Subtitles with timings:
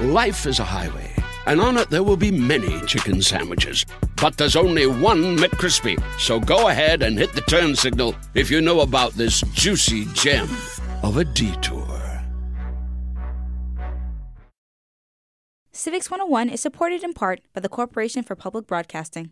[0.00, 1.14] Life is a highway,
[1.46, 3.86] and on it there will be many chicken sandwiches.
[4.20, 6.02] But there's only one McCrispy.
[6.18, 10.48] So go ahead and hit the turn signal if you know about this juicy gem
[11.04, 11.86] of a detour.
[15.70, 19.30] Civics 101 is supported in part by the Corporation for Public Broadcasting.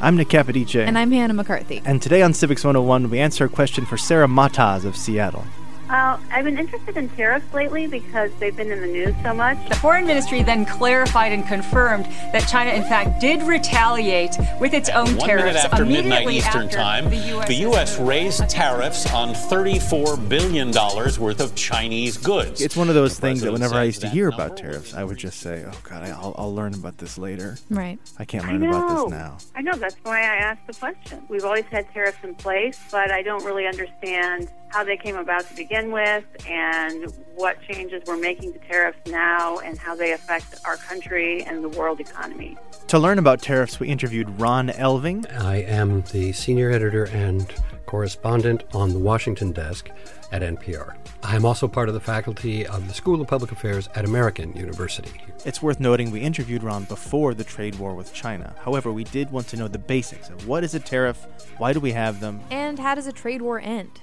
[0.00, 0.86] I'm Nick Capodice.
[0.86, 1.82] And I'm Hannah McCarthy.
[1.84, 5.44] And today on Civics 101, we answer a question for Sarah Mataz of Seattle.
[5.88, 9.56] Uh, I've been interested in tariffs lately because they've been in the news so much.
[9.68, 14.88] The Foreign Ministry then clarified and confirmed that China, in fact, did retaliate with its
[14.88, 15.44] own One tariffs.
[15.46, 17.48] minute after midnight Eastern after Time, the U.S.
[17.48, 17.98] the U.S.
[18.00, 22.60] raised tariffs on $34 billion worth of Chinese goods.
[22.60, 25.04] It's one of those The things that whenever I used to hear about tariffs, I
[25.04, 27.58] would just say, oh, God, I'll, I'll learn about this later.
[27.70, 27.98] Right.
[28.18, 28.70] I can't learn know.
[28.70, 29.38] about this now.
[29.54, 29.76] I know.
[29.76, 31.22] That's why I asked the question.
[31.28, 35.46] We've always had tariffs in place, but I don't really understand how they came about
[35.48, 40.54] to begin with and what changes we're making to tariffs now and how they affect
[40.64, 42.56] our country and the world economy.
[42.88, 45.30] To learn about tariffs, we interviewed Ron Elving.
[45.40, 47.52] I am the senior editor and
[47.84, 49.90] correspondent on the Washington desk
[50.32, 50.96] at NPR.
[51.22, 54.56] I am also part of the faculty of the School of Public Affairs at American
[54.56, 55.12] University.
[55.44, 58.54] It's worth noting we interviewed Ron before the trade war with China.
[58.60, 61.26] However, we did want to know the basics of what is a tariff,
[61.58, 64.00] why do we have them, And how does a trade war end?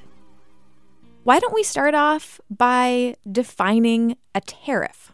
[1.23, 5.13] Why don't we start off by defining a tariff?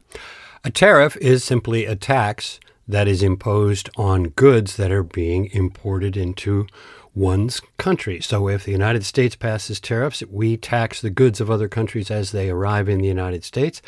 [0.63, 6.17] A tariff is simply a tax that is imposed on goods that are being imported
[6.17, 6.65] into
[7.13, 8.21] one's country.
[8.21, 12.31] So if the United States passes tariffs, we tax the goods of other countries as
[12.31, 13.79] they arrive in the United States,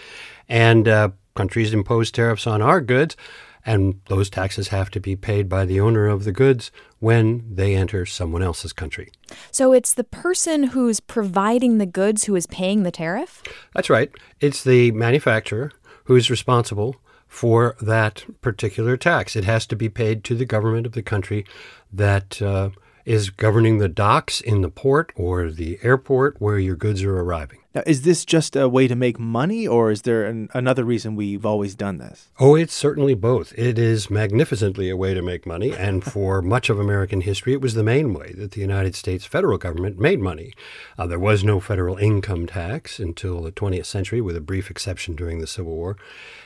[0.48, 3.18] and uh, countries impose tariffs on our goods.
[3.66, 7.76] And those taxes have to be paid by the owner of the goods when they
[7.76, 9.12] enter someone else's country.
[9.52, 13.44] So it's the person who's providing the goods who is paying the tariff?
[13.74, 14.12] That's right.
[14.40, 15.72] It's the manufacturer
[16.06, 16.98] who is responsible
[17.28, 19.36] for that particular tax.
[19.36, 21.46] It has to be paid to the government of the country
[21.94, 22.72] that uh,
[23.06, 27.61] is governing the docks in the port or the airport where your goods are arriving.
[27.74, 31.16] Now, is this just a way to make money, or is there an, another reason
[31.16, 32.28] we've always done this?
[32.38, 33.54] Oh, it's certainly both.
[33.58, 37.62] It is magnificently a way to make money, and for much of American history, it
[37.62, 40.54] was the main way that the United States federal government made money.
[40.98, 45.16] Uh, there was no federal income tax until the 20th century, with a brief exception
[45.16, 45.96] during the Civil War.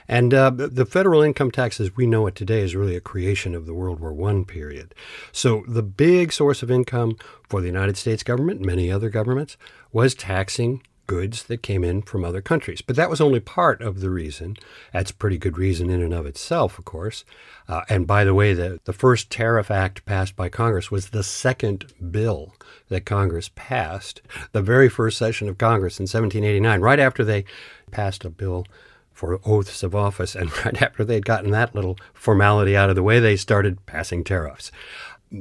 [0.07, 3.55] And uh, the federal income tax, as we know it today, is really a creation
[3.55, 4.93] of the World War I period.
[5.31, 7.17] So the big source of income
[7.49, 9.57] for the United States government, many other governments,
[9.91, 12.81] was taxing goods that came in from other countries.
[12.81, 14.57] But that was only part of the reason.
[14.93, 17.25] That's pretty good reason in and of itself, of course.
[17.67, 21.23] Uh, and by the way, the, the first Tariff Act passed by Congress was the
[21.23, 22.53] second bill
[22.89, 24.21] that Congress passed,
[24.51, 27.45] the very first session of Congress in 1789, right after they
[27.91, 28.65] passed a bill
[29.11, 30.35] for oaths of office.
[30.35, 34.23] And right after they'd gotten that little formality out of the way, they started passing
[34.23, 34.71] tariffs.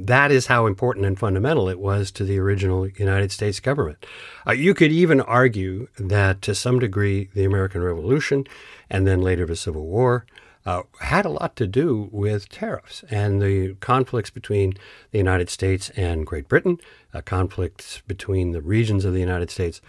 [0.03, 4.05] That is how important and fundamental it was to the original United States government.
[4.45, 8.45] Uh, you could even argue that to some degree, the American Revolution
[8.89, 10.25] and then later the Civil War
[10.65, 14.73] uh, had a lot to do with tariffs and the conflicts between
[15.11, 16.79] the United States and Great Britain,
[17.13, 19.79] uh, conflicts between the regions of the United States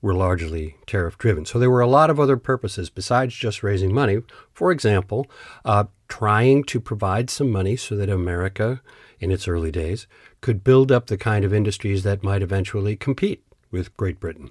[0.00, 1.44] were largely tariff driven.
[1.46, 4.18] So there were a lot of other purposes besides just raising money.
[4.52, 5.30] For example,
[5.64, 8.82] uh, trying to provide some money so that America,
[9.22, 10.06] in its early days,
[10.40, 14.50] could build up the kind of industries that might eventually compete with Great Britain.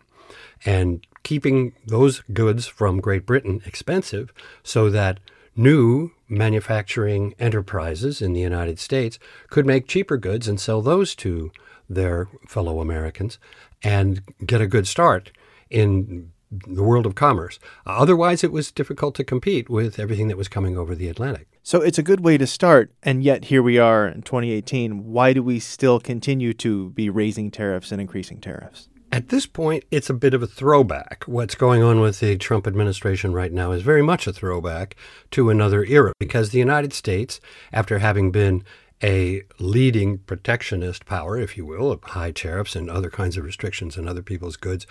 [0.66, 4.34] And keeping those goods from Great Britain expensive
[4.64, 5.20] so that
[5.56, 9.20] new manufacturing enterprises in the United States
[9.50, 11.52] could make cheaper goods and sell those to
[11.90, 13.38] their fellow Americans
[13.84, 15.32] and get a good start
[15.70, 17.60] in the world of commerce.
[17.86, 21.48] Otherwise, it was difficult to compete with everything that was coming over the Atlantic.
[21.64, 25.06] So it's a good way to start, and yet here we are in 2018.
[25.06, 28.90] Why do we still continue to be raising tariffs and increasing tariffs?
[29.12, 31.24] At this point, it's a bit of a throwback.
[31.28, 34.96] What's going on with the Trump administration right now is very much a throwback
[35.32, 37.40] to another era because the United States,
[37.72, 38.64] after having been
[39.04, 44.00] a leading protectionist power, if you will, of high tariffs and other kinds of restrictions
[44.00, 44.88] on other people's goods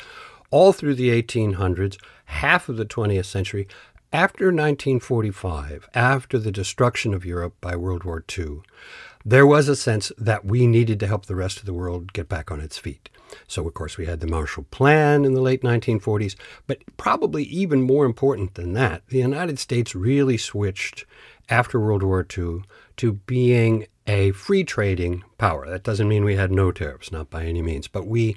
[0.50, 1.96] all through the 1800s,
[2.26, 3.68] half of the 20th century,
[4.12, 8.62] after 1945, after the destruction of Europe by World War II,
[9.24, 12.28] there was a sense that we needed to help the rest of the world get
[12.28, 13.08] back on its feet.
[13.46, 16.34] So, of course, we had the Marshall Plan in the late 1940s,
[16.66, 21.04] but probably even more important than that, the United States really switched
[21.48, 22.62] after World War II
[22.96, 25.68] to being a free trading power.
[25.68, 28.36] That doesn't mean we had no tariffs, not by any means, but we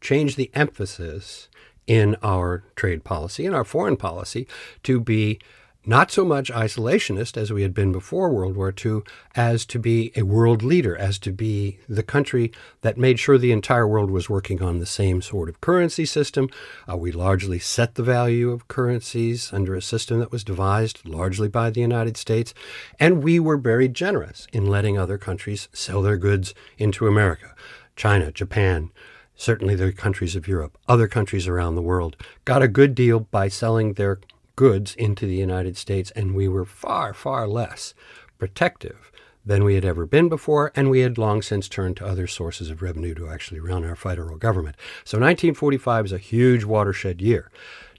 [0.00, 1.48] changed the emphasis
[1.86, 4.46] in our trade policy and our foreign policy
[4.82, 5.38] to be
[5.86, 9.02] not so much isolationist as we had been before World War II,
[9.34, 13.52] as to be a world leader, as to be the country that made sure the
[13.52, 16.48] entire world was working on the same sort of currency system.
[16.90, 21.48] Uh, we largely set the value of currencies under a system that was devised largely
[21.48, 22.54] by the United States,
[22.98, 27.54] and we were very generous in letting other countries sell their goods into America.
[27.96, 28.90] China, Japan,
[29.36, 33.48] certainly the countries of Europe, other countries around the world, got a good deal by
[33.48, 34.20] selling their
[34.56, 37.94] goods into the United States, and we were far, far less
[38.38, 39.10] protective
[39.46, 42.70] than we had ever been before, and we had long since turned to other sources
[42.70, 44.76] of revenue to actually run our federal government.
[45.04, 47.50] So 1945 is a huge watershed year.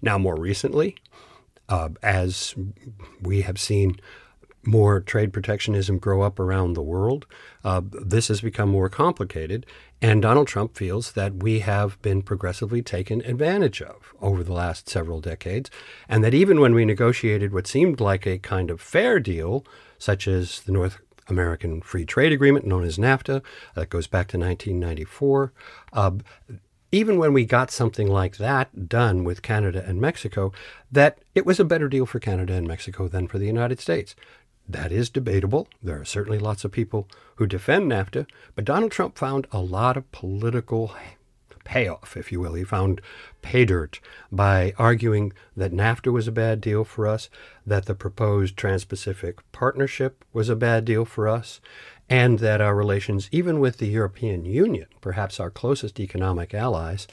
[0.02, 0.96] Now, more recently,
[1.70, 2.56] uh, as
[3.22, 4.00] we have seen
[4.66, 7.26] more trade protectionism grow up around the world,
[7.64, 9.66] uh, this has become more complicated.
[10.02, 14.90] And Donald Trump feels that we have been progressively taken advantage of over the last
[14.90, 15.70] several decades.
[16.08, 19.66] And that even when we negotiated what seemed like a kind of fair deal,
[19.98, 23.42] such as the North American Free Trade Agreement, known as NAFTA,
[23.74, 25.54] that goes back to 1994.
[25.94, 26.12] Uh,
[26.92, 30.54] even when we got something like that done with Canada and Mexico,
[30.92, 34.16] that it was a better deal for Canada and Mexico than for the United States.
[34.68, 35.68] That is debatable.
[35.84, 39.98] There are certainly lots of people who defend NAFTA, but Donald Trump found a lot
[39.98, 40.96] of political
[41.64, 42.54] payoff, if you will.
[42.54, 43.02] He found
[43.42, 44.00] pay dirt
[44.32, 47.30] by arguing that NAFTA was a bad deal for us,
[47.66, 51.60] that the proposed Trans Pacific Partnership was a bad deal for us,
[52.10, 57.08] and that our relations, even with the European Union, perhaps our closest economic allies,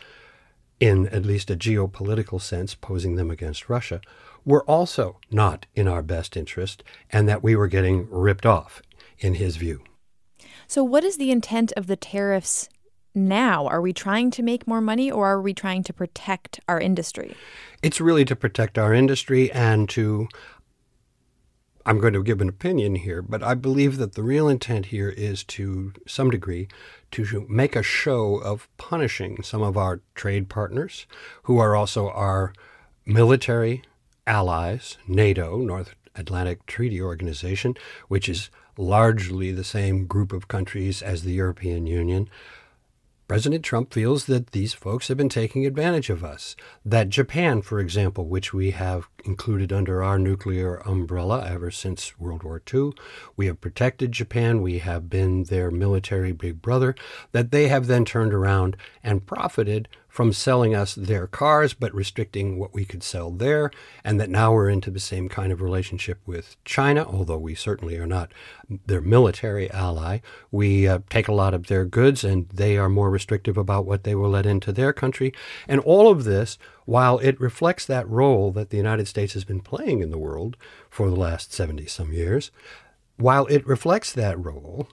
[0.78, 4.00] in at least a geopolitical sense, posing them against Russia,
[4.44, 8.82] were also not in our best interest and that we were getting ripped off,
[9.18, 9.82] in his view.
[10.66, 12.68] So, what is the intent of the tariffs
[13.14, 13.66] now?
[13.66, 17.34] Are we trying to make more money or are we trying to protect our industry?
[17.82, 20.28] It's really to protect our industry and to.
[21.84, 25.08] I'm going to give an opinion here, but I believe that the real intent here
[25.08, 26.68] is to some degree
[27.10, 31.08] to make a show of punishing some of our trade partners
[31.42, 32.52] who are also our
[33.04, 33.82] military
[34.26, 37.74] allies, NATO, North Atlantic Treaty Organization,
[38.08, 42.28] which is largely the same group of countries as the European Union,
[43.32, 46.54] President Trump feels that these folks have been taking advantage of us.
[46.84, 52.42] That Japan, for example, which we have included under our nuclear umbrella ever since World
[52.42, 52.90] War II,
[53.34, 56.94] we have protected Japan, we have been their military big brother,
[57.30, 62.58] that they have then turned around and profited from selling us their cars, but restricting
[62.58, 63.70] what we could sell there,
[64.04, 67.96] and that now we're into the same kind of relationship with China, although we certainly
[67.96, 68.30] are not
[68.86, 70.18] their military ally.
[70.50, 74.04] We uh, take a lot of their goods, and they are more restrictive about what
[74.04, 75.32] they will let into their country.
[75.66, 79.60] And all of this, while it reflects that role that the United States has been
[79.60, 80.58] playing in the world
[80.90, 82.50] for the last 70 some years,
[83.16, 84.88] while it reflects that role,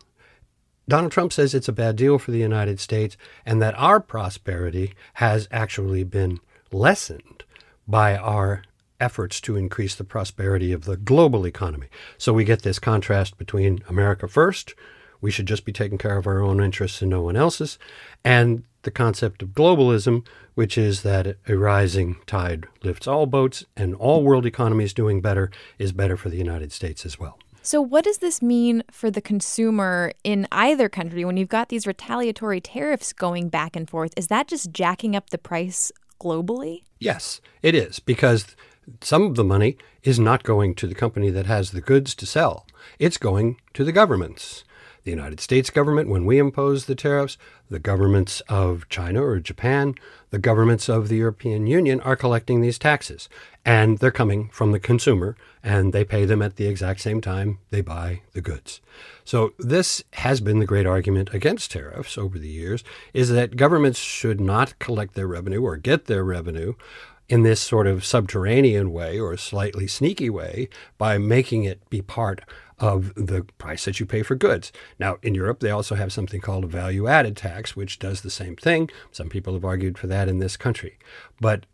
[0.89, 3.15] Donald Trump says it's a bad deal for the United States
[3.45, 6.39] and that our prosperity has actually been
[6.71, 7.43] lessened
[7.87, 8.63] by our
[8.99, 11.87] efforts to increase the prosperity of the global economy.
[12.17, 14.73] So we get this contrast between America first,
[15.21, 17.77] we should just be taking care of our own interests and no one else's,
[18.23, 23.93] and the concept of globalism, which is that a rising tide lifts all boats and
[23.95, 27.37] all world economies doing better is better for the United States as well.
[27.61, 31.85] So, what does this mean for the consumer in either country when you've got these
[31.85, 34.13] retaliatory tariffs going back and forth?
[34.15, 36.83] Is that just jacking up the price globally?
[36.99, 38.55] Yes, it is, because
[39.01, 42.25] some of the money is not going to the company that has the goods to
[42.25, 42.65] sell,
[42.97, 44.63] it's going to the governments
[45.09, 47.35] the United States government when we impose the tariffs,
[47.67, 49.95] the governments of China or Japan,
[50.29, 53.27] the governments of the European Union are collecting these taxes.
[53.65, 57.57] And they're coming from the consumer, and they pay them at the exact same time
[57.71, 58.81] they buy the goods.
[59.25, 63.97] So this has been the great argument against tariffs over the years, is that governments
[63.97, 66.75] should not collect their revenue or get their revenue
[67.27, 72.41] in this sort of subterranean way or slightly sneaky way by making it be part
[72.79, 74.71] of the price that you pay for goods.
[74.97, 78.29] Now, in Europe, they also have something called a value added tax, which does the
[78.29, 78.89] same thing.
[79.11, 80.97] Some people have argued for that in this country.
[81.39, 81.65] But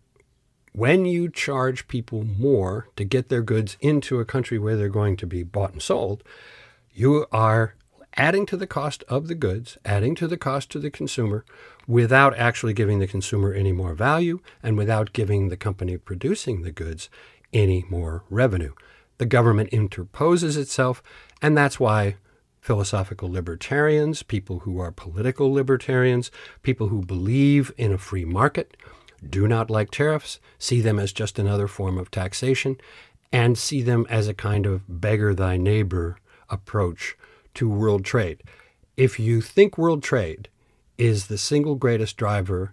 [0.71, 5.15] when you charge people more to get their goods into a country where they're going
[5.17, 6.23] to be bought and sold,
[6.93, 7.75] you are
[8.17, 11.45] adding to the cost of the goods, adding to the cost to the consumer
[11.87, 16.71] without actually giving the consumer any more value and without giving the company producing the
[16.71, 17.09] goods
[17.53, 18.73] any more revenue.
[19.17, 21.01] The government interposes itself,
[21.41, 22.15] and that's why
[22.59, 26.31] philosophical libertarians, people who are political libertarians,
[26.63, 28.75] people who believe in a free market,
[29.27, 32.77] do not like tariffs, see them as just another form of taxation,
[33.31, 36.17] and see them as a kind of beggar thy neighbor
[36.49, 37.15] approach
[37.53, 38.41] to world trade.
[38.97, 40.49] If you think world trade
[40.97, 42.71] is the single greatest driver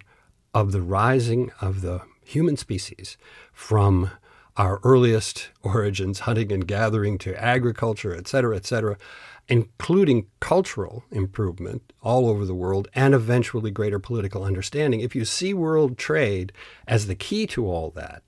[0.53, 3.17] of the rising of the human species
[3.51, 4.11] from
[4.57, 8.97] our earliest origins, hunting and gathering, to agriculture, et cetera, et cetera,
[9.47, 15.01] including cultural improvement all over the world and eventually greater political understanding.
[15.01, 16.53] If you see world trade
[16.87, 18.23] as the key to all that,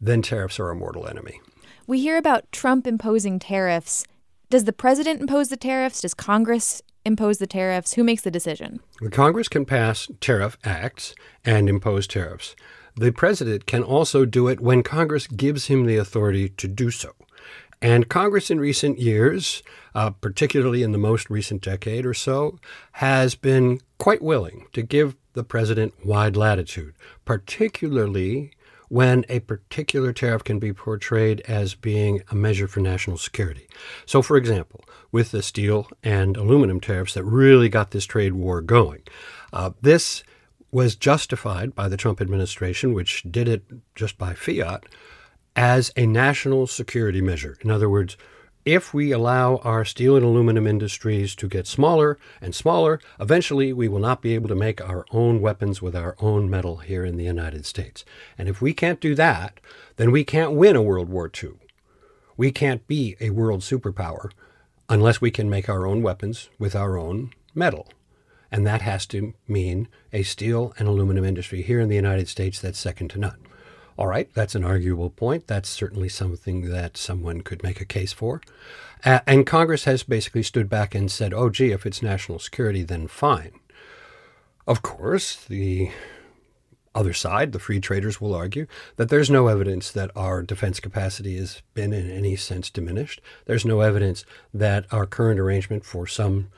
[0.00, 1.40] then tariffs are a mortal enemy.
[1.86, 4.04] We hear about Trump imposing tariffs.
[4.48, 6.02] Does the president impose the tariffs?
[6.02, 7.94] Does Congress impose the tariffs?
[7.94, 8.80] Who makes the decision?
[9.00, 12.54] The Congress can pass tariff acts and impose tariffs.
[13.00, 17.12] The president can also do it when Congress gives him the authority to do so.
[17.80, 19.62] And Congress in recent years,
[19.94, 22.58] uh, particularly in the most recent decade or so,
[22.92, 26.92] has been quite willing to give the president wide latitude,
[27.24, 28.50] particularly
[28.88, 33.66] when a particular tariff can be portrayed as being a measure for national security.
[34.04, 38.60] So, for example, with the steel and aluminum tariffs that really got this trade war
[38.60, 39.00] going,
[39.54, 40.22] uh, this
[40.72, 43.62] was justified by the Trump administration, which did it
[43.94, 44.84] just by fiat,
[45.56, 47.58] as a national security measure.
[47.62, 48.16] In other words,
[48.64, 53.88] if we allow our steel and aluminum industries to get smaller and smaller, eventually we
[53.88, 57.16] will not be able to make our own weapons with our own metal here in
[57.16, 58.04] the United States.
[58.36, 59.58] And if we can't do that,
[59.96, 61.52] then we can't win a World War II.
[62.36, 64.30] We can't be a world superpower
[64.88, 67.88] unless we can make our own weapons with our own metal.
[68.52, 72.60] And that has to mean a steel and aluminum industry here in the United States
[72.60, 73.38] that's second to none.
[73.96, 75.46] All right, that's an arguable point.
[75.46, 78.40] That's certainly something that someone could make a case for.
[79.04, 82.82] Uh, and Congress has basically stood back and said, oh, gee, if it's national security,
[82.82, 83.52] then fine.
[84.66, 85.90] Of course, the
[86.94, 88.66] other side, the free traders, will argue
[88.96, 93.20] that there's no evidence that our defense capacity has been in any sense diminished.
[93.44, 96.48] There's no evidence that our current arrangement for some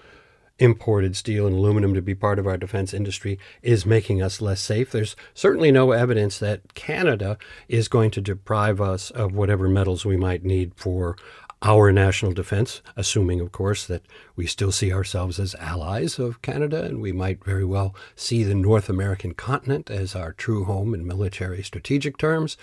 [0.58, 4.60] imported steel and aluminum to be part of our defense industry is making us less
[4.60, 4.90] safe.
[4.90, 10.16] There's certainly no evidence that Canada is going to deprive us of whatever metals we
[10.16, 11.16] might need for
[11.62, 14.02] our national defense, assuming, of course, that
[14.34, 18.54] we still see ourselves as allies of Canada and we might very well see the
[18.54, 22.56] North American continent as our true home in military strategic terms.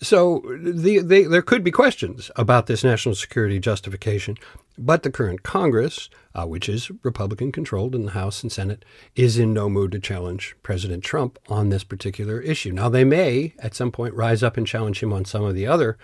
[0.00, 4.36] So the, the, there could be questions about this national security justification,
[4.78, 8.84] but the current Congress, uh, which is Republican controlled in the House and Senate,
[9.16, 12.72] is in no mood to challenge President Trump on this particular issue.
[12.72, 15.66] Now, they may at some point rise up and challenge him on some of the
[15.66, 15.98] other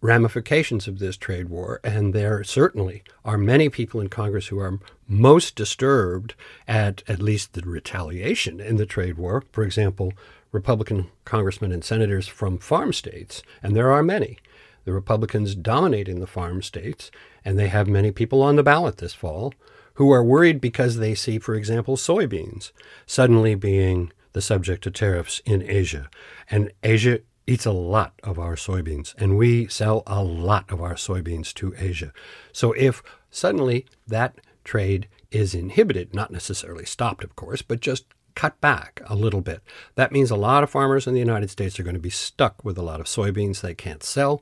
[0.00, 4.80] ramifications of this trade war, and there certainly are many people in Congress who are
[5.06, 6.34] most disturbed
[6.66, 9.44] at at least the retaliation in the trade war.
[9.52, 10.14] For example,
[10.52, 14.38] Republican congressmen and senators from farm states, and there are many.
[14.84, 17.10] The Republicans dominate in the farm states,
[17.44, 19.54] and they have many people on the ballot this fall
[19.94, 22.72] who are worried because they see, for example, soybeans
[23.06, 26.08] suddenly being the subject of tariffs in Asia.
[26.50, 30.94] And Asia eats a lot of our soybeans, and we sell a lot of our
[30.94, 32.12] soybeans to Asia.
[32.52, 38.60] So if suddenly that trade is inhibited, not necessarily stopped, of course, but just cut
[38.60, 39.62] back a little bit.
[39.96, 42.64] That means a lot of farmers in the United States are going to be stuck
[42.64, 44.40] with a lot of soybeans they can't sell.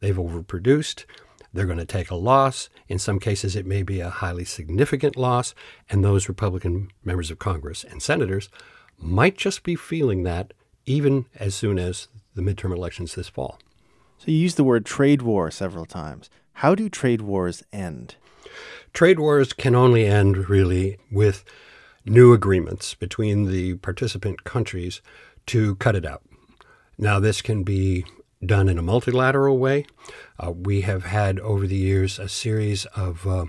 [0.00, 1.04] They've overproduced.
[1.52, 2.68] They're going to take a loss.
[2.88, 5.54] In some cases, it may be a highly significant loss.
[5.88, 8.48] And those Republican members of Congress and senators
[8.98, 10.52] might just be feeling that
[10.84, 13.58] even as soon as the midterm elections this fall.
[14.18, 16.28] So you used the word trade war several times.
[16.54, 18.16] How do trade wars end?
[18.92, 21.44] Trade wars can only end really with
[22.04, 25.00] new agreements between the participant countries
[25.46, 26.22] to cut it out.
[26.96, 28.04] Now, this can be
[28.44, 29.84] done in a multilateral way.
[30.38, 33.46] Uh, we have had over the years a series of uh,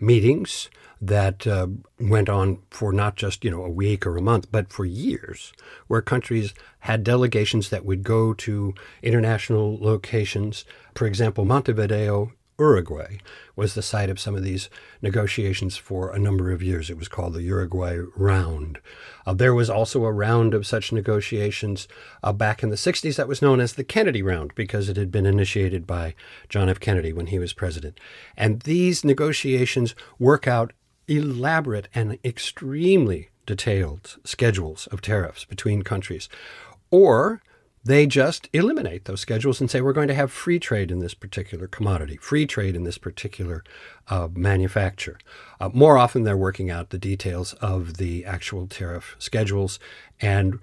[0.00, 0.68] meetings
[1.00, 1.66] that uh,
[1.98, 5.52] went on for not just you know a week or a month, but for years,
[5.88, 10.64] where countries had delegations that would go to international locations.
[10.94, 13.18] For example, Montevideo Uruguay
[13.56, 14.68] was the site of some of these
[15.00, 16.90] negotiations for a number of years.
[16.90, 18.78] It was called the Uruguay Round.
[19.26, 21.88] Uh, there was also a round of such negotiations
[22.22, 25.10] uh, back in the 60s that was known as the Kennedy Round because it had
[25.10, 26.14] been initiated by
[26.48, 26.80] John F.
[26.80, 27.98] Kennedy when he was president.
[28.36, 30.72] And these negotiations work out
[31.08, 36.28] elaborate and extremely detailed schedules of tariffs between countries.
[36.90, 37.42] Or
[37.84, 41.14] they just eliminate those schedules and say we're going to have free trade in this
[41.14, 43.64] particular commodity, free trade in this particular
[44.08, 45.18] uh, manufacture.
[45.60, 49.80] Uh, more often, they're working out the details of the actual tariff schedules,
[50.20, 50.60] and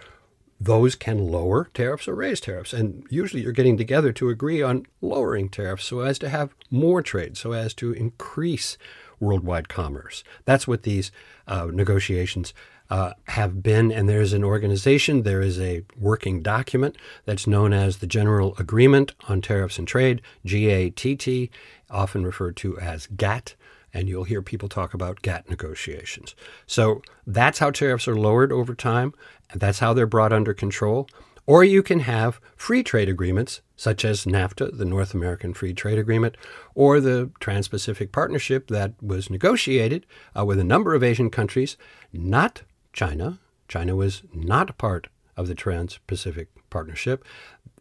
[0.61, 2.73] those can lower tariffs or raise tariffs.
[2.73, 7.01] And usually, you're getting together to agree on lowering tariffs so as to have more
[7.01, 8.77] trade, so as to increase
[9.19, 10.23] worldwide commerce.
[10.45, 11.11] That's what these
[11.47, 12.53] uh, negotiations
[12.89, 17.97] uh, have been, and there's an organization, there is a working document that's known as
[17.97, 21.49] the General Agreement on Tariffs and Trade, GATT,
[21.89, 23.55] often referred to as GATT,
[23.93, 26.35] and you'll hear people talk about GATT negotiations.
[26.65, 29.13] So that's how tariffs are lowered over time,
[29.51, 31.07] and that's how they're brought under control.
[31.45, 35.97] Or you can have free trade agreements, such as NAFTA, the North American Free Trade
[35.97, 36.37] Agreement,
[36.75, 40.05] or the Trans Pacific Partnership that was negotiated
[40.37, 41.75] uh, with a number of Asian countries,
[42.13, 42.61] not
[42.93, 43.39] China.
[43.67, 47.23] China was not part of the Trans Pacific Partnership.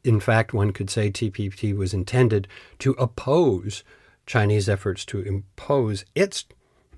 [0.04, 2.46] In fact, one could say TPP was intended
[2.78, 3.82] to oppose
[4.26, 6.44] Chinese efforts to impose its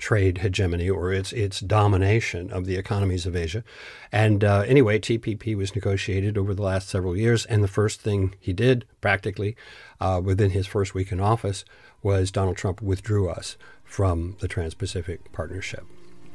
[0.01, 3.63] trade hegemony or its its domination of the economies of Asia.
[4.11, 8.35] And uh, anyway, TPP was negotiated over the last several years, and the first thing
[8.41, 9.57] he did, practically,
[10.01, 11.65] uh, within his first week in office,
[12.03, 15.85] was Donald Trump withdrew us from the Trans-Pacific Partnership.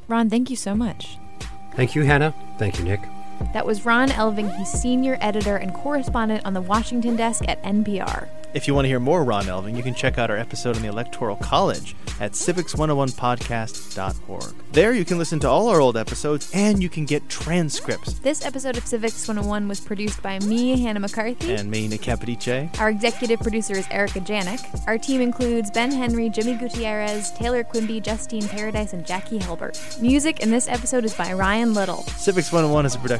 [0.07, 1.17] Ron, thank you so much.
[1.75, 2.33] Thank you, Hannah.
[2.57, 3.01] Thank you, Nick.
[3.53, 4.55] That was Ron Elving.
[4.57, 8.27] He's senior editor and correspondent on the Washington desk at NPR.
[8.55, 10.81] If you want to hear more Ron Elving, you can check out our episode on
[10.81, 14.55] the Electoral College at civics101podcast.org.
[14.71, 18.13] There you can listen to all our old episodes and you can get transcripts.
[18.19, 21.53] This episode of Civics 101 was produced by me, Hannah McCarthy.
[21.53, 22.79] And me, Nick Capodice.
[22.79, 24.61] Our executive producer is Erica Janik.
[24.87, 29.77] Our team includes Ben Henry, Jimmy Gutierrez, Taylor Quimby, Justine Paradise, and Jackie Hilbert.
[29.99, 32.03] Music in this episode is by Ryan Little.
[32.03, 32.99] Civics 101 is a